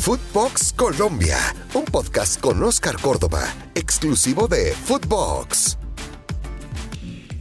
Footbox 0.00 0.72
Colombia, 0.72 1.36
un 1.74 1.84
podcast 1.84 2.40
con 2.40 2.62
Oscar 2.62 2.98
Córdoba, 2.98 3.42
exclusivo 3.74 4.48
de 4.48 4.72
Footbox. 4.86 5.76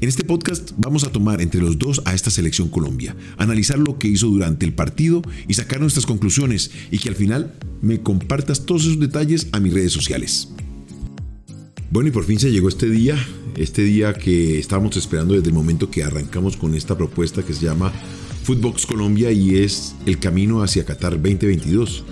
En 0.01 0.09
este 0.09 0.25
podcast 0.25 0.71
vamos 0.75 1.05
a 1.05 1.09
tomar 1.09 1.39
entre 1.39 1.61
los 1.61 1.79
dos 1.79 2.01
a 2.03 2.13
esta 2.13 2.29
selección 2.29 2.67
Colombia, 2.67 3.15
analizar 3.37 3.79
lo 3.79 3.97
que 3.97 4.09
hizo 4.09 4.27
durante 4.27 4.65
el 4.65 4.73
partido 4.73 5.21
y 5.47 5.53
sacar 5.53 5.79
nuestras 5.79 6.05
conclusiones 6.05 6.69
y 6.91 6.99
que 6.99 7.07
al 7.07 7.15
final 7.15 7.53
me 7.81 8.01
compartas 8.01 8.65
todos 8.65 8.81
esos 8.81 8.99
detalles 8.99 9.47
a 9.53 9.61
mis 9.61 9.73
redes 9.73 9.93
sociales. 9.93 10.49
Bueno, 11.91 12.09
y 12.09 12.11
por 12.11 12.25
fin 12.25 12.39
se 12.39 12.51
llegó 12.51 12.67
este 12.67 12.89
día, 12.89 13.15
este 13.55 13.83
día 13.83 14.13
que 14.15 14.59
estábamos 14.59 14.97
esperando 14.97 15.33
desde 15.33 15.47
el 15.47 15.53
momento 15.53 15.89
que 15.89 16.03
arrancamos 16.03 16.57
con 16.57 16.75
esta 16.75 16.97
propuesta 16.97 17.41
que 17.41 17.53
se 17.53 17.65
llama 17.65 17.93
Footbox 18.43 18.85
Colombia 18.85 19.31
y 19.31 19.55
es 19.55 19.95
el 20.05 20.19
camino 20.19 20.61
hacia 20.61 20.83
Qatar 20.83 21.13
2022. 21.13 22.03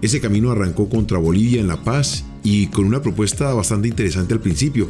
Ese 0.00 0.20
camino 0.20 0.50
arrancó 0.50 0.88
contra 0.88 1.18
Bolivia 1.18 1.60
en 1.60 1.66
La 1.66 1.82
Paz 1.82 2.24
y 2.44 2.68
con 2.68 2.84
una 2.84 3.02
propuesta 3.02 3.52
bastante 3.52 3.88
interesante 3.88 4.32
al 4.32 4.40
principio, 4.40 4.88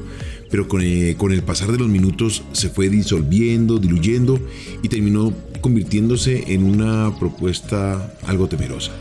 pero 0.51 0.69
con 0.69 0.83
el, 0.83 1.17
con 1.17 1.33
el 1.33 1.43
pasar 1.43 1.73
de 1.73 1.79
los 1.79 1.89
minutos 1.89 2.43
se 2.53 2.69
fue 2.69 2.91
disolviendo, 2.91 3.79
diluyendo 3.79 4.39
y 4.83 4.89
terminó 4.89 5.33
convirtiéndose 5.61 6.53
en 6.53 6.65
una 6.65 7.19
propuesta 7.19 8.15
algo 8.27 8.49
temerosa. 8.49 8.93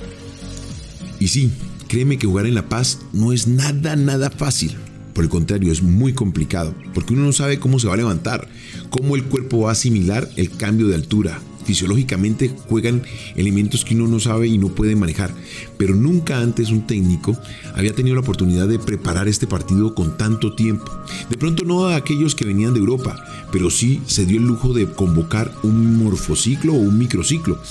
Y 1.20 1.28
sí, 1.28 1.52
créeme 1.88 2.18
que 2.18 2.28
jugar 2.28 2.46
en 2.46 2.56
La 2.56 2.70
Paz 2.70 3.00
no 3.12 3.34
es 3.34 3.48
nada, 3.48 3.96
nada 3.96 4.30
fácil. 4.30 4.76
Por 5.14 5.24
el 5.24 5.30
contrario, 5.30 5.72
es 5.72 5.82
muy 5.82 6.14
complicado, 6.14 6.76
porque 6.94 7.14
uno 7.14 7.24
no 7.24 7.34
sabe 7.34 7.60
cómo 7.60 7.80
se 7.80 7.88
va 7.88 7.96
a 7.96 7.98
levantar, 7.98 8.48
cómo 8.92 9.16
el 9.16 9.24
cuerpo 9.24 9.62
va 9.62 9.70
a 9.70 9.72
asimilar 9.72 10.30
el 10.36 10.52
cambio 10.52 10.88
de 10.88 10.96
altura, 10.96 11.42
fisiológicamente 11.68 12.50
juegan 12.70 13.04
elementos 13.36 13.84
que 13.84 13.94
uno 13.94 14.08
no 14.08 14.22
sabe 14.22 14.48
y 14.48 14.58
no 14.58 14.70
puede 14.70 14.96
manejar. 14.96 15.34
Pero 15.78 15.94
nunca 15.94 16.40
antes 16.40 16.70
un 16.70 16.88
técnico 16.88 17.38
había 17.76 17.94
tenido 17.94 18.16
la 18.16 18.22
oportunidad 18.22 18.70
de 18.70 18.80
preparar 18.80 19.28
este 19.28 19.48
partido 19.48 19.94
con 19.94 20.18
tanto 20.18 20.56
tiempo. 20.56 20.90
De 21.30 21.38
pronto 21.38 21.66
no 21.66 21.86
a 21.86 21.98
aquellos 21.98 22.36
que 22.36 22.46
venían 22.46 22.74
de 22.74 22.80
Europa, 22.80 23.18
pero 23.52 23.70
sí 23.70 24.02
se 24.06 24.26
dio 24.26 24.40
el 24.40 24.48
lujo 24.48 24.72
de 24.74 24.88
convocar 24.88 25.52
un 25.64 25.98
morfociclo 25.98 26.74
o 26.74 26.78
un 26.78 26.98
microciclo. 26.98 27.62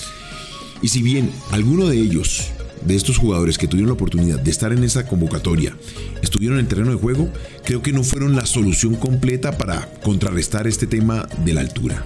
Y 0.83 0.89
si 0.89 1.00
bien 1.00 1.30
alguno 1.50 1.86
de 1.86 1.98
ellos 1.98 2.50
de 2.84 2.97
estos 2.97 3.17
jugadores 3.17 3.56
que 3.56 3.67
tuvieron 3.67 3.89
la 3.89 3.94
oportunidad 3.94 4.39
de 4.39 4.50
estar 4.50 4.72
en 4.72 4.84
esa 4.84 5.08
convocatoria 5.08 5.74
estuvieron 6.22 6.58
en 6.58 6.67
el 6.67 6.69
terreno 6.69 6.91
de 6.91 6.98
juego, 6.98 7.30
creo 7.64 7.80
que 7.80 7.92
no 7.92 8.05
fueron 8.05 8.36
la 8.36 8.44
solución 8.44 8.94
completa 8.94 9.56
para 9.56 9.89
contrarrestar 10.02 10.67
este 10.67 10.86
tema 10.86 11.27
de 11.44 11.55
la 11.55 11.62
altura. 11.62 12.05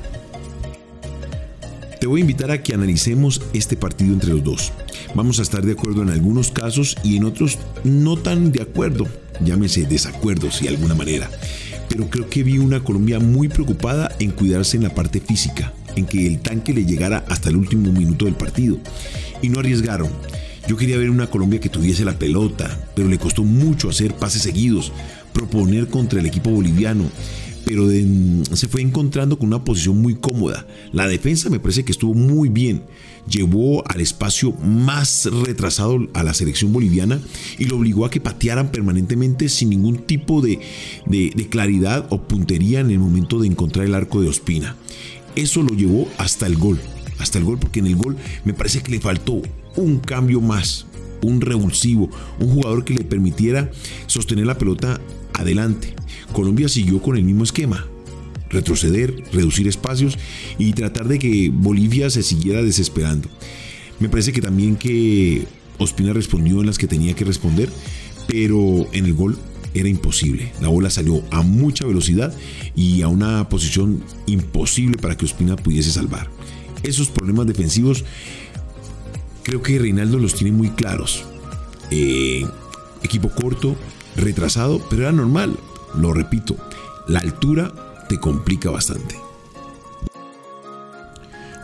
Te 2.00 2.06
voy 2.06 2.20
a 2.20 2.22
invitar 2.22 2.50
a 2.50 2.62
que 2.62 2.72
analicemos 2.72 3.42
este 3.52 3.76
partido 3.76 4.14
entre 4.14 4.30
los 4.30 4.42
dos. 4.42 4.72
Vamos 5.14 5.38
a 5.38 5.42
estar 5.42 5.62
de 5.62 5.72
acuerdo 5.72 6.00
en 6.00 6.08
algunos 6.08 6.50
casos 6.50 6.96
y 7.04 7.18
en 7.18 7.24
otros 7.24 7.58
no 7.84 8.16
tan 8.16 8.52
de 8.52 8.62
acuerdo, 8.62 9.06
llámese 9.44 9.82
desacuerdos 9.82 10.62
de 10.62 10.70
alguna 10.70 10.94
manera. 10.94 11.30
Pero 11.90 12.08
creo 12.08 12.30
que 12.30 12.42
vi 12.42 12.56
una 12.56 12.82
Colombia 12.82 13.18
muy 13.18 13.48
preocupada 13.48 14.10
en 14.18 14.30
cuidarse 14.30 14.78
en 14.78 14.84
la 14.84 14.94
parte 14.94 15.20
física, 15.20 15.74
en 15.94 16.06
que 16.06 16.26
el 16.26 16.40
tanque 16.40 16.72
le 16.72 16.86
llegara 16.86 17.22
hasta 17.28 17.50
el 17.50 17.56
último 17.56 17.92
minuto 17.92 18.24
del 18.24 18.34
partido. 18.34 18.78
Y 19.42 19.50
no 19.50 19.60
arriesgaron. 19.60 20.08
Yo 20.66 20.78
quería 20.78 20.96
ver 20.96 21.10
una 21.10 21.26
Colombia 21.26 21.60
que 21.60 21.68
tuviese 21.68 22.06
la 22.06 22.18
pelota, 22.18 22.78
pero 22.94 23.08
le 23.08 23.18
costó 23.18 23.44
mucho 23.44 23.90
hacer 23.90 24.14
pases 24.14 24.40
seguidos, 24.40 24.90
proponer 25.34 25.88
contra 25.88 26.20
el 26.20 26.26
equipo 26.26 26.48
boliviano 26.48 27.10
pero 27.70 27.88
se 28.56 28.66
fue 28.66 28.80
encontrando 28.80 29.38
con 29.38 29.46
una 29.46 29.62
posición 29.62 30.02
muy 30.02 30.16
cómoda. 30.16 30.66
La 30.92 31.06
defensa 31.06 31.50
me 31.50 31.60
parece 31.60 31.84
que 31.84 31.92
estuvo 31.92 32.14
muy 32.14 32.48
bien. 32.48 32.82
Llevó 33.28 33.88
al 33.88 34.00
espacio 34.00 34.50
más 34.54 35.28
retrasado 35.44 36.08
a 36.14 36.24
la 36.24 36.34
selección 36.34 36.72
boliviana 36.72 37.20
y 37.60 37.66
lo 37.66 37.76
obligó 37.76 38.04
a 38.04 38.10
que 38.10 38.20
patearan 38.20 38.72
permanentemente 38.72 39.48
sin 39.48 39.70
ningún 39.70 39.98
tipo 39.98 40.40
de, 40.40 40.58
de 41.06 41.48
claridad 41.48 42.08
o 42.10 42.20
puntería 42.22 42.80
en 42.80 42.90
el 42.90 42.98
momento 42.98 43.38
de 43.38 43.46
encontrar 43.46 43.86
el 43.86 43.94
arco 43.94 44.20
de 44.20 44.28
Ospina. 44.28 44.74
Eso 45.36 45.62
lo 45.62 45.72
llevó 45.76 46.08
hasta 46.18 46.48
el 46.48 46.56
gol. 46.56 46.80
Hasta 47.20 47.38
el 47.38 47.44
gol, 47.44 47.60
porque 47.60 47.78
en 47.78 47.86
el 47.86 47.94
gol 47.94 48.16
me 48.44 48.52
parece 48.52 48.80
que 48.80 48.90
le 48.90 48.98
faltó 48.98 49.42
un 49.76 50.00
cambio 50.00 50.40
más, 50.40 50.86
un 51.22 51.40
revulsivo, 51.40 52.10
un 52.40 52.48
jugador 52.48 52.84
que 52.84 52.94
le 52.94 53.04
permitiera 53.04 53.70
sostener 54.08 54.46
la 54.46 54.58
pelota 54.58 55.00
adelante. 55.34 55.94
Colombia 56.32 56.68
siguió 56.68 57.00
con 57.00 57.16
el 57.16 57.24
mismo 57.24 57.44
esquema, 57.44 57.86
retroceder, 58.48 59.14
reducir 59.32 59.68
espacios 59.68 60.18
y 60.58 60.72
tratar 60.72 61.08
de 61.08 61.18
que 61.18 61.50
Bolivia 61.52 62.10
se 62.10 62.22
siguiera 62.22 62.62
desesperando. 62.62 63.28
Me 63.98 64.08
parece 64.08 64.32
que 64.32 64.40
también 64.40 64.76
que 64.76 65.46
Ospina 65.78 66.12
respondió 66.12 66.60
en 66.60 66.66
las 66.66 66.78
que 66.78 66.86
tenía 66.86 67.14
que 67.14 67.24
responder, 67.24 67.70
pero 68.26 68.86
en 68.92 69.06
el 69.06 69.14
gol 69.14 69.38
era 69.74 69.88
imposible. 69.88 70.52
La 70.60 70.68
bola 70.68 70.90
salió 70.90 71.22
a 71.30 71.42
mucha 71.42 71.86
velocidad 71.86 72.34
y 72.74 73.02
a 73.02 73.08
una 73.08 73.48
posición 73.48 74.02
imposible 74.26 74.98
para 74.98 75.16
que 75.16 75.24
Ospina 75.24 75.56
pudiese 75.56 75.90
salvar. 75.90 76.28
Esos 76.82 77.08
problemas 77.08 77.46
defensivos 77.46 78.04
creo 79.42 79.62
que 79.62 79.78
Reinaldo 79.78 80.18
los 80.18 80.34
tiene 80.34 80.56
muy 80.56 80.70
claros. 80.70 81.24
Eh, 81.90 82.46
equipo 83.02 83.30
corto, 83.30 83.76
retrasado, 84.16 84.80
pero 84.88 85.02
era 85.02 85.12
normal. 85.12 85.56
Lo 85.94 86.12
repito, 86.12 86.56
la 87.06 87.20
altura 87.20 87.72
te 88.08 88.18
complica 88.18 88.70
bastante. 88.70 89.16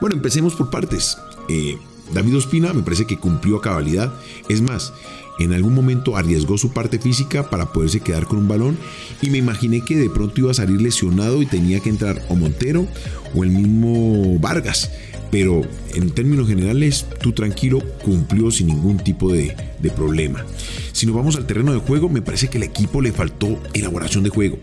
Bueno, 0.00 0.16
empecemos 0.16 0.54
por 0.54 0.70
partes. 0.70 1.18
Eh, 1.48 1.78
David 2.12 2.36
Ospina 2.36 2.72
me 2.72 2.82
parece 2.82 3.06
que 3.06 3.18
cumplió 3.18 3.56
a 3.56 3.62
cabalidad. 3.62 4.12
Es 4.48 4.60
más, 4.60 4.92
en 5.38 5.52
algún 5.52 5.74
momento 5.74 6.16
arriesgó 6.16 6.56
su 6.56 6.70
parte 6.72 6.98
física 6.98 7.50
para 7.50 7.72
poderse 7.72 8.00
quedar 8.00 8.26
con 8.26 8.38
un 8.38 8.48
balón 8.48 8.78
y 9.20 9.30
me 9.30 9.38
imaginé 9.38 9.82
que 9.82 9.96
de 9.96 10.10
pronto 10.10 10.40
iba 10.40 10.50
a 10.50 10.54
salir 10.54 10.80
lesionado 10.80 11.42
y 11.42 11.46
tenía 11.46 11.80
que 11.80 11.90
entrar 11.90 12.24
o 12.28 12.36
Montero 12.36 12.86
o 13.34 13.44
el 13.44 13.50
mismo 13.50 14.38
Vargas. 14.38 14.90
Pero 15.30 15.62
en 15.94 16.10
términos 16.10 16.48
generales, 16.48 17.06
tú 17.20 17.32
tranquilo, 17.32 17.80
cumplió 18.04 18.50
sin 18.50 18.68
ningún 18.68 18.98
tipo 18.98 19.32
de, 19.32 19.54
problema. 19.94 20.44
Si 20.90 21.06
nos 21.06 21.14
vamos 21.14 21.36
al 21.36 21.46
terreno 21.46 21.72
de 21.72 21.78
juego, 21.78 22.08
me 22.08 22.20
parece 22.20 22.48
que 22.48 22.58
el 22.58 22.64
equipo 22.64 23.00
le 23.00 23.12
faltó 23.12 23.60
elaboración 23.72 24.24
de 24.24 24.30
juego. 24.30 24.58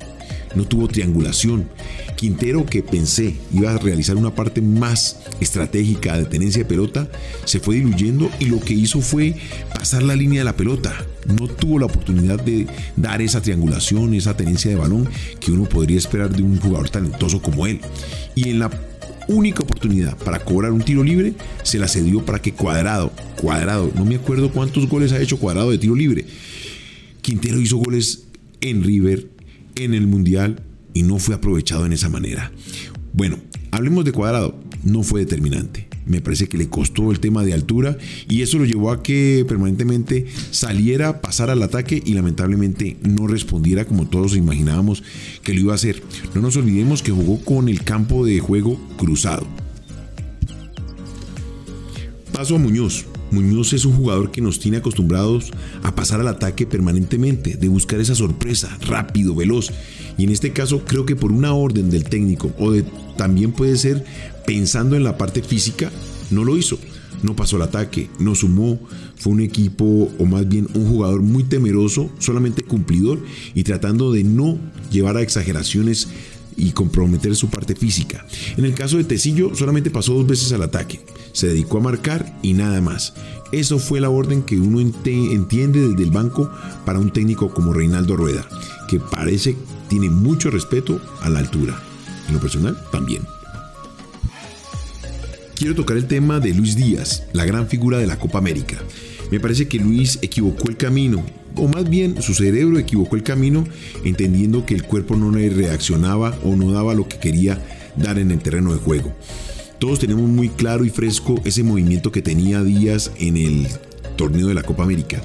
No 0.53 0.65
tuvo 0.65 0.89
triangulación. 0.89 1.69
Quintero, 2.17 2.65
que 2.65 2.83
pensé 2.83 3.35
iba 3.53 3.71
a 3.71 3.77
realizar 3.77 4.17
una 4.17 4.35
parte 4.35 4.61
más 4.61 5.19
estratégica 5.39 6.17
de 6.17 6.25
tenencia 6.25 6.63
de 6.63 6.69
pelota, 6.69 7.07
se 7.45 7.59
fue 7.59 7.75
diluyendo 7.75 8.29
y 8.39 8.45
lo 8.45 8.59
que 8.59 8.73
hizo 8.73 8.99
fue 9.01 9.35
pasar 9.73 10.03
la 10.03 10.15
línea 10.15 10.41
de 10.41 10.45
la 10.45 10.57
pelota. 10.57 10.93
No 11.25 11.47
tuvo 11.47 11.79
la 11.79 11.85
oportunidad 11.85 12.39
de 12.41 12.67
dar 12.97 13.21
esa 13.21 13.41
triangulación, 13.41 14.13
esa 14.13 14.35
tenencia 14.35 14.69
de 14.69 14.77
balón 14.77 15.09
que 15.39 15.51
uno 15.51 15.63
podría 15.63 15.97
esperar 15.97 16.29
de 16.29 16.43
un 16.43 16.59
jugador 16.59 16.89
talentoso 16.89 17.41
como 17.41 17.65
él. 17.65 17.79
Y 18.35 18.49
en 18.49 18.59
la 18.59 18.69
única 19.27 19.63
oportunidad 19.63 20.17
para 20.17 20.39
cobrar 20.39 20.71
un 20.71 20.81
tiro 20.81 21.03
libre, 21.03 21.33
se 21.63 21.79
la 21.79 21.87
cedió 21.87 22.25
para 22.25 22.41
que 22.41 22.53
Cuadrado, 22.53 23.11
Cuadrado, 23.39 23.91
no 23.95 24.05
me 24.05 24.15
acuerdo 24.15 24.51
cuántos 24.51 24.87
goles 24.87 25.11
ha 25.11 25.21
hecho 25.21 25.39
Cuadrado 25.39 25.71
de 25.71 25.77
tiro 25.77 25.95
libre. 25.95 26.25
Quintero 27.21 27.59
hizo 27.59 27.77
goles 27.77 28.25
en 28.61 28.83
River, 28.83 29.29
en 29.75 29.93
el 29.93 30.07
Mundial 30.07 30.63
y 30.93 31.03
no 31.03 31.19
fue 31.19 31.35
aprovechado 31.35 31.85
en 31.85 31.93
esa 31.93 32.09
manera. 32.09 32.51
Bueno, 33.13 33.37
hablemos 33.71 34.05
de 34.05 34.11
Cuadrado, 34.11 34.59
no 34.83 35.03
fue 35.03 35.21
determinante 35.21 35.92
me 36.05 36.21
parece 36.21 36.47
que 36.47 36.57
le 36.57 36.69
costó 36.69 37.11
el 37.11 37.19
tema 37.19 37.43
de 37.43 37.53
altura 37.53 37.97
y 38.27 38.41
eso 38.41 38.57
lo 38.57 38.65
llevó 38.65 38.91
a 38.91 39.03
que 39.03 39.45
permanentemente 39.47 40.25
saliera, 40.51 41.21
pasara 41.21 41.53
al 41.53 41.63
ataque 41.63 42.01
y 42.03 42.13
lamentablemente 42.13 42.97
no 43.01 43.27
respondiera 43.27 43.85
como 43.85 44.07
todos 44.07 44.35
imaginábamos 44.35 45.03
que 45.43 45.53
lo 45.53 45.61
iba 45.61 45.71
a 45.73 45.75
hacer. 45.75 46.01
No 46.33 46.41
nos 46.41 46.57
olvidemos 46.57 47.01
que 47.03 47.11
jugó 47.11 47.39
con 47.43 47.69
el 47.69 47.83
campo 47.83 48.25
de 48.25 48.39
juego 48.39 48.79
cruzado. 48.97 49.47
Paso 52.31 52.55
a 52.55 52.59
Muñoz. 52.59 53.05
Muñoz 53.33 53.73
es 53.73 53.85
un 53.85 53.93
jugador 53.93 54.31
que 54.31 54.41
nos 54.41 54.59
tiene 54.59 54.77
acostumbrados 54.77 55.51
a 55.81 55.95
pasar 55.95 56.21
al 56.21 56.27
ataque 56.27 56.65
permanentemente, 56.65 57.55
de 57.55 57.67
buscar 57.67 57.99
esa 57.99 58.15
sorpresa, 58.15 58.77
rápido, 58.85 59.35
veloz. 59.35 59.71
Y 60.17 60.23
en 60.23 60.29
este 60.29 60.53
caso 60.53 60.85
creo 60.85 61.05
que 61.05 61.15
por 61.15 61.31
una 61.31 61.53
orden 61.53 61.89
del 61.89 62.05
técnico 62.05 62.51
o 62.59 62.71
de, 62.71 62.85
también 63.17 63.51
puede 63.51 63.77
ser 63.77 64.05
pensando 64.45 64.95
en 64.95 65.03
la 65.03 65.17
parte 65.17 65.41
física, 65.41 65.91
no 66.31 66.43
lo 66.43 66.57
hizo. 66.57 66.77
No 67.23 67.35
pasó 67.37 67.55
el 67.55 67.61
ataque, 67.61 68.09
no 68.19 68.35
sumó, 68.35 68.79
fue 69.15 69.31
un 69.31 69.39
equipo 69.39 70.11
o 70.19 70.25
más 70.25 70.47
bien 70.47 70.67
un 70.73 70.89
jugador 70.89 71.21
muy 71.21 71.43
temeroso, 71.43 72.11
solamente 72.19 72.63
cumplidor 72.63 73.23
y 73.55 73.63
tratando 73.63 74.11
de 74.11 74.25
no 74.25 74.57
llevar 74.91 75.15
a 75.15 75.21
exageraciones 75.21 76.09
y 76.57 76.71
comprometer 76.71 77.35
su 77.35 77.49
parte 77.49 77.75
física. 77.75 78.25
En 78.57 78.65
el 78.65 78.73
caso 78.73 78.97
de 78.97 79.03
Tecillo 79.03 79.55
solamente 79.55 79.89
pasó 79.89 80.13
dos 80.13 80.27
veces 80.27 80.51
al 80.51 80.63
ataque, 80.63 81.01
se 81.31 81.47
dedicó 81.47 81.77
a 81.77 81.81
marcar 81.81 82.37
y 82.41 82.53
nada 82.53 82.81
más. 82.81 83.13
Eso 83.51 83.77
fue 83.77 84.01
la 84.01 84.09
orden 84.09 84.41
que 84.41 84.57
uno 84.57 84.79
entiende 84.79 85.87
desde 85.87 86.03
el 86.03 86.11
banco 86.11 86.49
para 86.85 86.99
un 86.99 87.11
técnico 87.11 87.53
como 87.53 87.73
Reinaldo 87.73 88.15
Rueda, 88.15 88.47
que 88.87 88.99
parece 88.99 89.55
tiene 89.89 90.09
mucho 90.09 90.49
respeto 90.49 90.99
a 91.21 91.29
la 91.29 91.39
altura. 91.39 91.79
En 92.27 92.33
lo 92.33 92.39
personal, 92.39 92.77
también. 92.91 93.23
Quiero 95.55 95.75
tocar 95.75 95.97
el 95.97 96.07
tema 96.07 96.39
de 96.39 96.53
Luis 96.53 96.75
Díaz, 96.75 97.23
la 97.31 97.45
gran 97.45 97.67
figura 97.67 97.97
de 97.97 98.07
la 98.07 98.17
Copa 98.17 98.39
América. 98.39 98.81
Me 99.29 99.39
parece 99.39 99.67
que 99.67 99.77
Luis 99.77 100.19
equivocó 100.21 100.69
el 100.69 100.77
camino, 100.77 101.23
o 101.55 101.67
más 101.67 101.89
bien 101.89 102.21
su 102.21 102.33
cerebro 102.33 102.77
equivocó 102.79 103.15
el 103.15 103.23
camino 103.23 103.65
entendiendo 104.03 104.65
que 104.65 104.75
el 104.75 104.83
cuerpo 104.83 105.15
no 105.15 105.31
reaccionaba 105.31 106.37
o 106.43 106.55
no 106.55 106.71
daba 106.71 106.93
lo 106.93 107.07
que 107.07 107.17
quería 107.17 107.61
dar 107.95 108.19
en 108.19 108.31
el 108.31 108.39
terreno 108.39 108.73
de 108.73 108.79
juego. 108.79 109.13
Todos 109.79 109.99
tenemos 109.99 110.29
muy 110.29 110.49
claro 110.49 110.85
y 110.85 110.89
fresco 110.89 111.41
ese 111.43 111.63
movimiento 111.63 112.11
que 112.11 112.21
tenía 112.21 112.63
Díaz 112.63 113.11
en 113.19 113.37
el 113.37 113.67
torneo 114.15 114.47
de 114.47 114.53
la 114.53 114.63
Copa 114.63 114.83
América. 114.83 115.21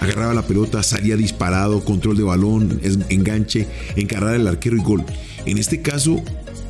Agarraba 0.00 0.34
la 0.34 0.46
pelota, 0.46 0.82
salía 0.82 1.16
disparado, 1.16 1.82
control 1.82 2.16
de 2.16 2.24
balón, 2.24 2.80
enganche, 3.08 3.66
encarrar 3.96 4.34
al 4.34 4.46
arquero 4.46 4.76
y 4.76 4.80
gol. 4.80 5.04
En 5.46 5.56
este 5.56 5.80
caso, 5.80 6.22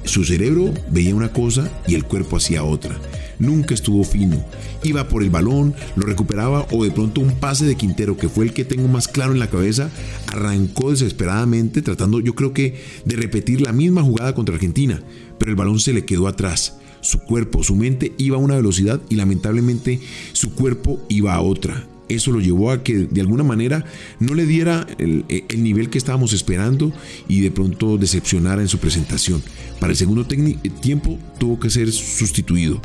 su 0.04 0.24
cerebro 0.24 0.72
veía 0.90 1.14
una 1.14 1.32
cosa 1.32 1.68
y 1.88 1.94
el 1.94 2.04
cuerpo 2.04 2.36
hacía 2.36 2.62
otra. 2.62 2.96
Nunca 3.38 3.74
estuvo 3.74 4.04
fino. 4.04 4.44
Iba 4.82 5.08
por 5.08 5.22
el 5.22 5.30
balón, 5.30 5.74
lo 5.96 6.06
recuperaba 6.06 6.66
o 6.70 6.84
de 6.84 6.90
pronto 6.90 7.20
un 7.20 7.32
pase 7.32 7.64
de 7.64 7.76
Quintero, 7.76 8.16
que 8.16 8.28
fue 8.28 8.44
el 8.44 8.52
que 8.52 8.64
tengo 8.64 8.88
más 8.88 9.08
claro 9.08 9.32
en 9.32 9.38
la 9.38 9.50
cabeza, 9.50 9.90
arrancó 10.28 10.90
desesperadamente 10.90 11.82
tratando 11.82 12.20
yo 12.20 12.34
creo 12.34 12.52
que 12.52 12.80
de 13.04 13.16
repetir 13.16 13.60
la 13.60 13.72
misma 13.72 14.02
jugada 14.02 14.34
contra 14.34 14.54
Argentina, 14.54 15.02
pero 15.38 15.50
el 15.50 15.56
balón 15.56 15.80
se 15.80 15.92
le 15.92 16.04
quedó 16.04 16.28
atrás. 16.28 16.78
Su 17.00 17.18
cuerpo, 17.18 17.62
su 17.62 17.76
mente 17.76 18.14
iba 18.16 18.36
a 18.36 18.40
una 18.40 18.56
velocidad 18.56 19.00
y 19.10 19.16
lamentablemente 19.16 20.00
su 20.32 20.54
cuerpo 20.54 21.04
iba 21.08 21.34
a 21.34 21.40
otra. 21.42 21.86
Eso 22.08 22.32
lo 22.32 22.40
llevó 22.40 22.70
a 22.70 22.82
que 22.82 22.94
de 22.94 23.20
alguna 23.20 23.44
manera 23.44 23.84
no 24.20 24.34
le 24.34 24.46
diera 24.46 24.86
el, 24.98 25.24
nivel 25.56 25.88
que 25.88 25.98
estábamos 25.98 26.32
esperando 26.32 26.92
y 27.28 27.40
de 27.40 27.50
pronto 27.50 27.96
decepcionara 27.96 28.62
en 28.62 28.68
su 28.68 28.78
presentación. 28.78 29.42
Para 29.80 29.92
el 29.92 29.96
segundo 29.96 30.26
tiempo 30.26 31.18
tuvo 31.38 31.58
que 31.58 31.70
ser 31.70 31.90
sustituido. 31.92 32.80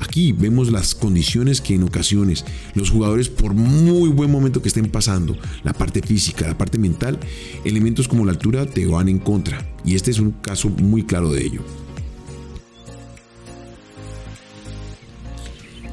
Aquí 0.00 0.32
vemos 0.32 0.72
las 0.72 0.94
condiciones 0.94 1.60
que 1.60 1.74
en 1.74 1.82
ocasiones 1.82 2.44
los 2.74 2.90
jugadores, 2.90 3.28
por 3.28 3.54
muy 3.54 4.08
buen 4.08 4.30
momento 4.30 4.62
que 4.62 4.68
estén 4.68 4.90
pasando, 4.90 5.36
la 5.62 5.72
parte 5.72 6.02
física, 6.02 6.48
la 6.48 6.58
parte 6.58 6.78
mental, 6.78 7.18
elementos 7.64 8.08
como 8.08 8.24
la 8.24 8.32
altura 8.32 8.66
te 8.66 8.86
van 8.86 9.08
en 9.08 9.18
contra. 9.18 9.64
Y 9.84 9.94
este 9.94 10.10
es 10.10 10.18
un 10.18 10.32
caso 10.32 10.68
muy 10.68 11.04
claro 11.04 11.30
de 11.32 11.44
ello. 11.44 11.62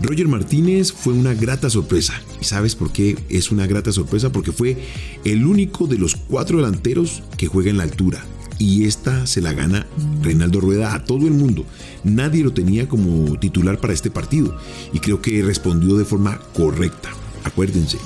Roger 0.02 0.28
Martínez 0.28 0.92
fue 0.92 1.14
una 1.14 1.34
grata 1.34 1.70
sorpresa. 1.70 2.14
¿Y 2.40 2.46
sabes 2.46 2.76
por 2.76 2.92
qué 2.92 3.18
es 3.30 3.52
una 3.52 3.66
grata 3.66 3.92
sorpresa? 3.92 4.32
Porque 4.32 4.52
fue 4.52 4.78
el 5.26 5.46
único 5.46 5.88
de 5.88 5.98
los 5.98 6.16
cuatro 6.16 6.58
delanteros 6.58 7.24
que 7.36 7.48
juega 7.48 7.72
en 7.72 7.78
la 7.78 7.84
altura. 7.84 8.24
Y 8.60 8.86
esta 8.86 9.28
se 9.28 9.42
la 9.42 9.54
gana 9.54 9.86
Reinaldo 10.22 10.60
Rueda 10.60 10.96
a 10.96 11.04
todo 11.04 11.28
el 11.28 11.34
mundo. 11.34 11.66
Nadie 12.04 12.44
lo 12.44 12.54
tenía 12.54 12.88
como 12.88 13.38
titular 13.40 13.80
para 13.80 13.94
este 13.94 14.10
partido. 14.10 14.58
Y 14.94 15.00
creo 15.00 15.22
que 15.22 15.44
respondió 15.44 15.96
de 15.96 16.06
forma 16.06 16.40
correcta. 16.54 17.10
Acuérdense, 17.44 17.98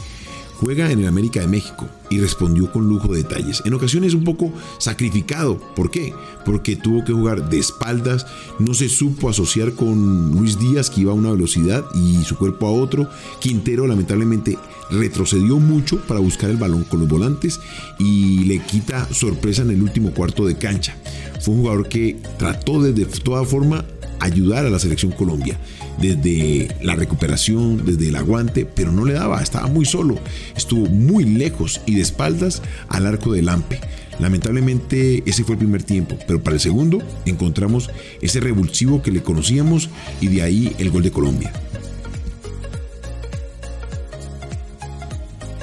juega 0.61 0.91
en 0.91 0.99
el 0.99 1.07
América 1.07 1.41
de 1.41 1.47
México 1.47 1.89
y 2.11 2.19
respondió 2.19 2.71
con 2.71 2.87
lujo 2.87 3.11
de 3.11 3.23
detalles. 3.23 3.63
En 3.65 3.73
ocasiones 3.73 4.13
un 4.13 4.23
poco 4.23 4.53
sacrificado. 4.77 5.57
¿Por 5.75 5.89
qué? 5.89 6.13
Porque 6.45 6.75
tuvo 6.75 7.03
que 7.03 7.13
jugar 7.13 7.49
de 7.49 7.57
espaldas, 7.57 8.27
no 8.59 8.75
se 8.75 8.87
supo 8.87 9.29
asociar 9.29 9.73
con 9.73 10.31
Luis 10.37 10.59
Díaz 10.59 10.91
que 10.91 11.01
iba 11.01 11.11
a 11.11 11.15
una 11.15 11.31
velocidad 11.31 11.83
y 11.95 12.23
su 12.23 12.37
cuerpo 12.37 12.67
a 12.67 12.71
otro. 12.71 13.09
Quintero 13.39 13.87
lamentablemente 13.87 14.57
retrocedió 14.91 15.57
mucho 15.57 15.99
para 16.05 16.19
buscar 16.19 16.51
el 16.51 16.57
balón 16.57 16.83
con 16.83 16.99
los 16.99 17.09
volantes 17.09 17.59
y 17.97 18.43
le 18.43 18.59
quita 18.59 19.11
sorpresa 19.11 19.63
en 19.63 19.71
el 19.71 19.81
último 19.81 20.11
cuarto 20.11 20.45
de 20.45 20.57
cancha. 20.57 20.95
Fue 21.41 21.55
un 21.55 21.61
jugador 21.61 21.89
que 21.89 22.21
trató 22.37 22.83
de 22.83 23.05
toda 23.05 23.43
forma 23.45 23.83
ayudar 24.21 24.65
a 24.65 24.69
la 24.69 24.79
selección 24.79 25.11
Colombia 25.11 25.57
desde 25.99 26.73
la 26.81 26.95
recuperación, 26.95 27.85
desde 27.85 28.07
el 28.07 28.15
aguante, 28.15 28.65
pero 28.65 28.91
no 28.91 29.03
le 29.03 29.13
daba, 29.13 29.41
estaba 29.41 29.67
muy 29.67 29.85
solo, 29.85 30.17
estuvo 30.55 30.87
muy 30.87 31.25
lejos 31.25 31.81
y 31.85 31.95
de 31.95 32.01
espaldas 32.01 32.61
al 32.87 33.05
arco 33.05 33.33
del 33.33 33.47
Lampe. 33.47 33.79
Lamentablemente 34.19 35.23
ese 35.25 35.43
fue 35.43 35.53
el 35.53 35.59
primer 35.59 35.83
tiempo, 35.83 36.17
pero 36.27 36.41
para 36.41 36.55
el 36.55 36.61
segundo 36.61 37.01
encontramos 37.25 37.89
ese 38.21 38.39
revulsivo 38.39 39.01
que 39.01 39.11
le 39.11 39.23
conocíamos 39.23 39.89
y 40.21 40.27
de 40.27 40.43
ahí 40.43 40.75
el 40.77 40.91
gol 40.91 41.03
de 41.03 41.11
Colombia. 41.11 41.51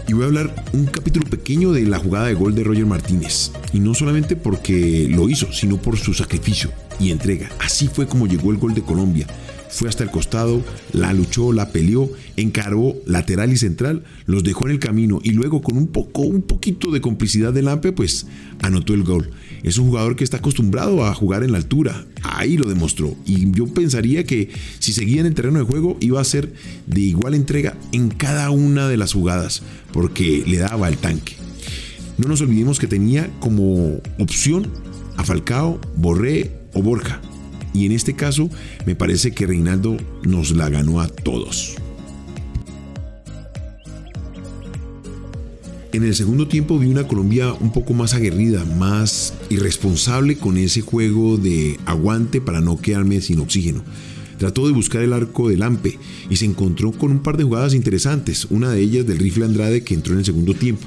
Y 0.09 0.15
voy 0.15 0.23
a 0.23 0.27
hablar 0.27 0.65
un 0.73 0.87
capítulo 0.87 1.29
pequeño 1.29 1.71
de 1.71 1.83
la 1.83 1.99
jugada 1.99 2.29
de 2.29 2.35
gol 2.35 2.55
de 2.55 2.65
Roger 2.65 2.87
Martínez. 2.87 3.53
Y 3.75 3.81
no 3.81 3.93
solamente 3.93 4.37
porque 4.37 5.07
lo 5.11 5.29
hizo, 5.29 5.53
sino 5.53 5.77
por 5.77 5.99
su 5.99 6.15
sacrificio 6.15 6.71
y 6.99 7.11
entrega. 7.11 7.51
Así 7.61 7.89
fue 7.89 8.07
como 8.07 8.27
llegó 8.27 8.51
el 8.51 8.57
gol 8.57 8.73
de 8.73 8.81
Colombia 8.81 9.27
fue 9.71 9.89
hasta 9.89 10.05
el 10.05 10.11
costado, 10.11 10.63
la 10.93 11.13
luchó, 11.13 11.53
la 11.53 11.71
peleó, 11.71 12.11
encaró 12.37 12.95
lateral 13.07 13.53
y 13.53 13.57
central, 13.57 14.05
los 14.27 14.45
dejó 14.45 14.67
en 14.67 14.73
el 14.73 14.79
camino 14.79 15.21
y 15.23 15.31
luego 15.31 15.63
con 15.63 15.77
un 15.77 15.89
poco, 15.89 16.23
un 16.23 16.43
poquito 16.43 16.91
de 16.91 17.01
complicidad 17.01 17.53
del 17.53 17.67
Lampe, 17.67 17.93
pues 17.93 18.27
anotó 18.61 18.95
el 18.95 19.05
gol. 19.05 19.31
Es 19.63 19.79
un 19.79 19.89
jugador 19.89 20.17
que 20.17 20.25
está 20.25 20.39
acostumbrado 20.39 21.05
a 21.05 21.15
jugar 21.15 21.43
en 21.43 21.53
la 21.53 21.59
altura. 21.59 22.07
Ahí 22.23 22.57
lo 22.57 22.69
demostró. 22.69 23.17
Y 23.27 23.51
yo 23.51 23.67
pensaría 23.67 24.25
que 24.25 24.51
si 24.79 24.93
seguía 24.93 25.21
en 25.21 25.27
el 25.27 25.35
terreno 25.35 25.59
de 25.59 25.65
juego 25.65 25.97
iba 26.01 26.21
a 26.21 26.25
ser 26.25 26.53
de 26.87 27.01
igual 27.01 27.35
entrega 27.35 27.77
en 27.93 28.09
cada 28.09 28.51
una 28.51 28.89
de 28.89 28.97
las 28.97 29.13
jugadas, 29.13 29.63
porque 29.93 30.45
le 30.47 30.59
daba 30.59 30.89
el 30.89 30.97
tanque. 30.99 31.35
No 32.19 32.29
nos 32.29 32.41
olvidemos 32.41 32.79
que 32.79 32.87
tenía 32.87 33.31
como 33.41 34.01
opción 34.19 34.69
a 35.17 35.25
Falcao, 35.25 35.81
Borré 35.97 36.51
o 36.75 36.83
Borja. 36.83 37.21
Y 37.79 37.87
en 37.87 37.93
este 37.93 38.15
caso 38.15 38.51
me 38.87 38.97
parece 38.97 39.31
que 39.31 39.47
Reinaldo 39.47 39.97
nos 40.25 40.51
la 40.51 40.69
ganó 40.69 41.01
a 41.01 41.07
todos. 41.07 41.77
En 45.93 46.03
el 46.03 46.17
segundo 46.17 46.49
tiempo 46.49 46.77
vi 46.77 46.89
una 46.89 47.07
Colombia 47.07 47.53
un 47.53 47.73
poco 47.73 47.95
más 47.95 48.15
aguerrida, 48.15 48.65
más 48.65 49.33
irresponsable 49.49 50.37
con 50.39 50.59
ese 50.59 50.81
juego 50.81 51.37
de 51.37 51.79
aguante 51.87 52.41
para 52.41 52.61
no 52.61 52.79
quedarme 52.79 53.21
sin 53.21 53.39
oxígeno. 53.39 53.85
Trató 54.39 54.67
de 54.67 54.73
buscar 54.73 55.03
el 55.03 55.13
arco 55.13 55.49
del 55.49 55.63
Ampe 55.63 55.99
y 56.31 56.37
se 56.37 56.45
encontró 56.45 56.93
con 56.93 57.11
un 57.11 57.23
par 57.23 57.37
de 57.37 57.45
jugadas 57.45 57.75
interesantes, 57.75 58.47
una 58.51 58.71
de 58.71 58.81
ellas 58.81 59.07
del 59.07 59.19
rifle 59.19 59.45
Andrade 59.45 59.83
que 59.83 59.95
entró 59.95 60.13
en 60.15 60.21
el 60.21 60.25
segundo 60.25 60.55
tiempo. 60.55 60.87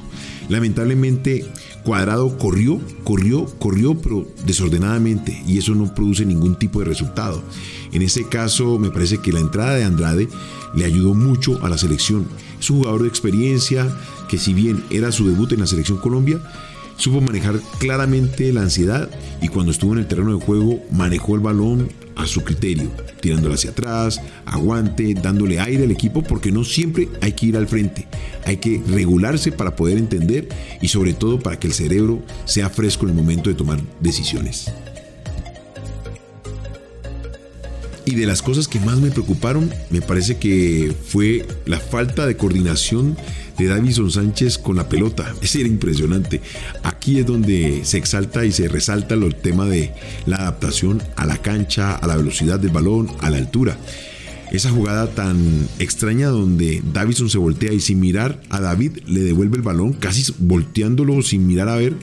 Lamentablemente 0.50 1.46
Cuadrado 1.84 2.38
corrió, 2.38 2.80
corrió, 3.04 3.46
corrió, 3.58 3.96
pero 3.96 4.28
desordenadamente 4.46 5.42
y 5.48 5.58
eso 5.58 5.74
no 5.74 5.94
produce 5.94 6.26
ningún 6.26 6.56
tipo 6.56 6.80
de 6.80 6.86
resultado. 6.86 7.42
En 7.92 8.02
ese 8.02 8.28
caso 8.28 8.78
me 8.78 8.92
parece 8.92 9.18
que 9.18 9.32
la 9.32 9.40
entrada 9.40 9.76
de 9.76 9.84
Andrade 9.84 10.28
le 10.76 10.86
ayudó 10.86 11.14
mucho 11.14 11.64
a 11.64 11.70
la 11.70 11.78
selección. 11.78 12.28
Es 12.60 12.70
un 12.70 12.80
jugador 12.80 13.02
de 13.02 13.08
experiencia 13.08 13.94
que 14.30 14.38
si 14.38 14.54
bien 14.54 14.84
era 14.90 15.12
su 15.12 15.28
debut 15.28 15.52
en 15.52 15.60
la 15.60 15.68
selección 15.68 15.98
Colombia, 15.98 16.40
supo 17.02 17.20
manejar 17.20 17.60
claramente 17.80 18.54
la 18.54 18.62
ansiedad 18.62 19.10
y 19.42 19.48
cuando 19.48 19.72
estuvo 19.72 19.94
en 19.94 20.00
el 20.00 20.08
terreno 20.08 20.38
de 20.38 20.46
juego 20.46 20.84
manejó 20.92 21.34
el 21.34 21.42
balón 21.42 21.90
a 22.16 22.28
su 22.28 22.44
criterio, 22.44 22.92
tirándolo 23.22 23.56
hacia 23.56 23.72
atrás, 23.72 24.22
aguante, 24.46 25.16
dándole 25.16 25.60
aire 25.60 25.86
al 25.86 25.92
equipo, 25.92 26.22
porque 26.22 26.52
no 26.52 26.64
siempre 26.64 27.10
hay 27.22 27.32
que 27.32 27.48
ir 27.48 27.58
al 27.58 27.68
frente, 27.68 28.08
hay 28.46 28.58
que 28.58 28.84
regularse 28.88 29.52
para 29.52 29.76
poder 29.76 29.98
entender 29.98 30.48
y 30.80 30.90
sobre 30.90 31.14
todo 31.14 31.40
para 31.40 31.58
que 31.58 31.68
el 31.68 31.74
cerebro 31.74 32.22
sea 32.46 32.70
fresco 32.70 33.06
en 33.06 33.12
el 33.12 33.16
momento 33.16 33.50
de 33.50 33.56
tomar 33.56 33.80
decisiones. 34.00 34.72
Y 38.06 38.14
de 38.14 38.28
las 38.28 38.44
cosas 38.44 38.68
que 38.68 38.80
más 38.80 39.00
me 39.00 39.10
preocuparon, 39.10 39.72
me 39.90 40.02
parece 40.02 40.38
que 40.38 40.94
fue 41.06 41.48
la 41.66 41.80
falta 41.80 42.28
de 42.28 42.38
coordinación 42.38 43.16
de 43.58 43.68
Davison 43.68 44.10
Sánchez 44.12 44.58
con 44.58 44.76
la 44.76 44.90
pelota. 44.90 45.34
Ese 45.42 45.62
era 45.62 45.70
impresionante. 45.70 46.42
Aquí 46.84 47.20
es 47.20 47.26
donde 47.26 47.82
se 47.84 47.98
exalta 47.98 48.46
y 48.46 48.52
se 48.52 48.68
resalta 48.68 49.16
el 49.16 49.36
tema 49.36 49.66
de 49.66 49.94
la 50.26 50.38
adaptación 50.38 51.02
a 51.16 51.26
la 51.26 51.38
cancha, 51.38 51.96
a 51.96 52.08
la 52.08 52.18
velocidad 52.18 52.60
del 52.60 52.72
balón, 52.72 53.10
a 53.20 53.30
la 53.30 53.38
altura. 53.38 53.78
Esa 54.52 54.70
jugada 54.70 55.08
tan 55.08 55.68
extraña 55.80 56.28
donde 56.28 56.84
Davison 56.94 57.30
se 57.30 57.38
voltea 57.38 57.72
y 57.72 57.80
sin 57.80 58.02
mirar 58.02 58.42
a 58.50 58.60
David 58.60 58.98
le 59.08 59.22
devuelve 59.22 59.56
el 59.56 59.64
balón, 59.64 59.94
casi 59.94 60.34
volteándolo 60.40 61.22
sin 61.22 61.48
mirar 61.48 61.70
a 61.70 61.78
ver 61.78 61.96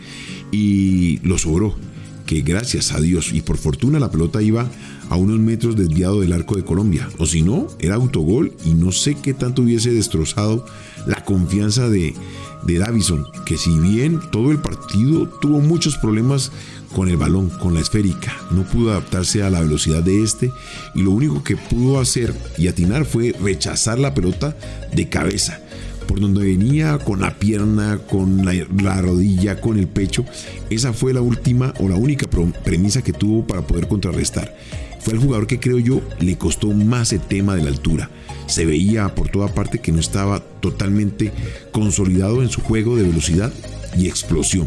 y 0.51 1.19
lo 1.19 1.37
sobró. 1.37 1.77
Que 2.25 2.41
gracias 2.41 2.93
a 2.93 3.01
Dios 3.01 3.33
y 3.33 3.43
por 3.43 3.59
fortuna 3.59 3.99
la 3.99 4.11
pelota 4.11 4.43
iba 4.43 4.67
a 5.11 5.17
unos 5.17 5.39
metros 5.39 5.77
desviado 5.77 6.21
del 6.21 6.33
arco 6.33 6.57
de 6.57 6.65
Colombia. 6.65 7.09
O 7.19 7.27
si 7.27 7.43
no, 7.43 7.69
era 7.81 7.97
autogol 7.97 8.53
y 8.65 8.75
no 8.75 8.93
sé 8.93 9.15
qué 9.15 9.35
tanto 9.35 9.63
hubiese 9.63 9.93
destrozado 9.93 10.65
la 11.09 11.25
confianza 11.25 11.89
de, 11.89 12.15
de 12.63 12.79
Davison, 12.79 13.27
que 13.45 13.57
si 13.57 13.77
bien 13.79 14.21
todo 14.31 14.53
el 14.53 14.59
partido 14.59 15.27
tuvo 15.41 15.61
muchos 15.61 15.97
problemas 15.97 16.53
con 16.95 17.09
el 17.09 17.17
balón, 17.17 17.49
con 17.49 17.75
la 17.75 17.81
esférica, 17.81 18.33
no 18.51 18.63
pudo 18.63 18.91
adaptarse 18.93 19.43
a 19.43 19.51
la 19.51 19.61
velocidad 19.61 20.03
de 20.03 20.23
este 20.23 20.53
y 20.95 21.03
lo 21.03 21.11
único 21.11 21.43
que 21.43 21.57
pudo 21.57 21.99
hacer 21.99 22.35
y 22.57 22.69
atinar 22.69 23.05
fue 23.05 23.35
rechazar 23.43 23.99
la 23.99 24.15
pelota 24.15 24.57
de 24.95 25.09
cabeza 25.09 25.61
por 26.09 26.19
donde 26.19 26.45
venía 26.45 26.99
con 26.99 27.21
la 27.21 27.39
pierna, 27.39 27.99
con 27.99 28.45
la, 28.45 28.55
la, 28.83 29.01
rodilla, 29.01 29.61
con 29.61 29.79
el 29.79 29.87
pecho. 29.87 30.25
Esa 30.71 30.93
fue 30.93 31.13
la 31.13 31.21
última 31.21 31.75
o 31.79 31.89
la 31.89 31.97
única 31.97 32.27
premisa 32.65 33.03
que 33.03 33.13
tuvo 33.13 33.47
para 33.47 33.63
poder 33.63 33.87
contrarrestar. 33.87 34.57
fue 35.01 35.13
el 35.13 35.21
jugador 35.21 35.47
que 35.47 35.61
creo 35.61 35.79
yo 35.79 36.01
le 36.19 36.37
costó 36.37 36.73
más 36.73 37.13
el 37.13 37.21
tema 37.21 37.55
de 37.55 37.63
la 37.63 37.69
altura. 37.69 38.11
Se 38.47 38.65
veía 38.65 39.15
por 39.15 39.29
toda 39.29 39.55
parte 39.55 39.81
que 39.81 39.93
no 39.93 40.01
estaba 40.01 40.41
totalmente 40.41 41.31
consolidado 41.71 42.43
en 42.43 42.49
su 42.49 42.63
juego 42.63 42.97
de 42.97 43.03
velocidad 43.03 43.53
y 43.97 44.09
explosión. 44.09 44.67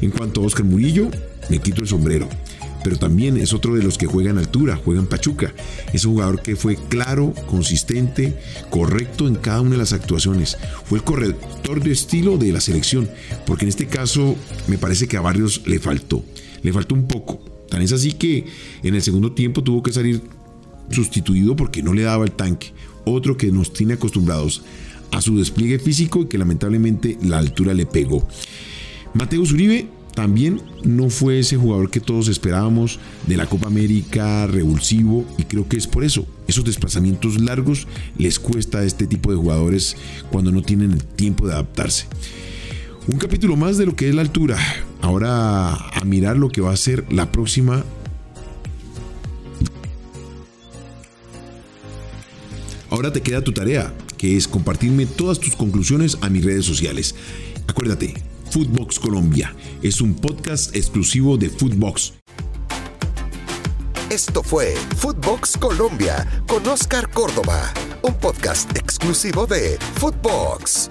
En 0.00 0.10
cuanto 0.10 0.42
a 0.42 0.46
Oscar 0.46 0.64
Murillo, 0.64 1.08
me 1.48 1.60
quito 1.60 1.82
el 1.82 1.88
sombrero 1.88 2.28
pero 2.82 2.98
también 2.98 3.36
es 3.36 3.52
otro 3.52 3.74
de 3.74 3.82
los 3.82 3.98
que 3.98 4.06
juega 4.06 4.30
en 4.30 4.38
altura, 4.38 4.80
juega 4.82 5.00
en 5.00 5.06
Pachuca. 5.06 5.52
Es 5.92 6.04
un 6.04 6.12
jugador 6.12 6.42
que 6.42 6.56
fue 6.56 6.76
claro, 6.76 7.34
consistente, 7.46 8.38
correcto 8.70 9.28
en 9.28 9.36
cada 9.36 9.60
una 9.60 9.72
de 9.72 9.78
las 9.78 9.92
actuaciones. 9.92 10.56
Fue 10.84 10.98
el 10.98 11.04
corrector 11.04 11.82
de 11.82 11.92
estilo 11.92 12.38
de 12.38 12.52
la 12.52 12.60
selección, 12.60 13.08
porque 13.46 13.64
en 13.64 13.70
este 13.70 13.86
caso 13.86 14.36
me 14.66 14.78
parece 14.78 15.08
que 15.08 15.16
a 15.16 15.20
Barrios 15.20 15.62
le 15.66 15.78
faltó, 15.78 16.24
le 16.62 16.72
faltó 16.72 16.94
un 16.94 17.06
poco. 17.06 17.40
Tan 17.68 17.82
es 17.82 17.92
así 17.92 18.12
que 18.12 18.46
en 18.82 18.94
el 18.94 19.02
segundo 19.02 19.32
tiempo 19.32 19.62
tuvo 19.62 19.82
que 19.82 19.92
salir 19.92 20.22
sustituido 20.90 21.54
porque 21.54 21.82
no 21.82 21.92
le 21.92 22.02
daba 22.02 22.24
el 22.24 22.32
tanque. 22.32 22.72
Otro 23.04 23.36
que 23.36 23.52
nos 23.52 23.72
tiene 23.72 23.94
acostumbrados 23.94 24.62
a 25.12 25.20
su 25.20 25.38
despliegue 25.38 25.78
físico 25.78 26.22
y 26.22 26.26
que 26.26 26.38
lamentablemente 26.38 27.16
la 27.22 27.38
altura 27.38 27.74
le 27.74 27.86
pegó. 27.86 28.26
Mateo 29.14 29.42
Uribe 29.42 29.88
también 30.14 30.60
no 30.84 31.10
fue 31.10 31.38
ese 31.38 31.56
jugador 31.56 31.90
que 31.90 32.00
todos 32.00 32.28
esperábamos 32.28 32.98
de 33.26 33.36
la 33.36 33.46
Copa 33.46 33.68
América 33.68 34.46
revulsivo 34.46 35.24
y 35.38 35.44
creo 35.44 35.68
que 35.68 35.76
es 35.76 35.86
por 35.86 36.04
eso. 36.04 36.26
Esos 36.46 36.64
desplazamientos 36.64 37.40
largos 37.40 37.86
les 38.18 38.38
cuesta 38.38 38.78
a 38.78 38.84
este 38.84 39.06
tipo 39.06 39.30
de 39.30 39.36
jugadores 39.36 39.96
cuando 40.30 40.52
no 40.52 40.62
tienen 40.62 40.92
el 40.92 41.04
tiempo 41.04 41.46
de 41.46 41.54
adaptarse. 41.54 42.06
Un 43.06 43.18
capítulo 43.18 43.56
más 43.56 43.78
de 43.78 43.86
lo 43.86 43.96
que 43.96 44.08
es 44.08 44.14
la 44.14 44.22
altura. 44.22 44.58
Ahora 45.00 45.74
a 45.74 46.04
mirar 46.04 46.36
lo 46.36 46.48
que 46.48 46.60
va 46.60 46.72
a 46.72 46.76
ser 46.76 47.04
la 47.12 47.32
próxima 47.32 47.84
Ahora 52.90 53.12
te 53.12 53.22
queda 53.22 53.42
tu 53.42 53.52
tarea, 53.52 53.94
que 54.18 54.36
es 54.36 54.48
compartirme 54.48 55.06
todas 55.06 55.38
tus 55.38 55.54
conclusiones 55.54 56.18
a 56.22 56.28
mis 56.28 56.44
redes 56.44 56.66
sociales. 56.66 57.14
Acuérdate, 57.68 58.14
Footbox 58.50 58.98
Colombia. 58.98 59.54
Es 59.82 60.00
un 60.00 60.14
podcast 60.14 60.74
exclusivo 60.74 61.36
de 61.36 61.48
Footbox. 61.50 62.14
Esto 64.10 64.42
fue 64.42 64.74
Footbox 64.96 65.56
Colombia 65.56 66.26
con 66.48 66.66
Oscar 66.66 67.08
Córdoba, 67.10 67.72
un 68.02 68.14
podcast 68.14 68.76
exclusivo 68.76 69.46
de 69.46 69.78
Footbox. 69.94 70.90